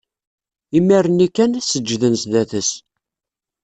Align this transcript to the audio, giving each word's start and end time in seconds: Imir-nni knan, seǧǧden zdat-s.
Imir-nni 0.77 1.27
knan, 1.33 1.53
seǧǧden 1.69 2.13
zdat-s. 2.21 2.71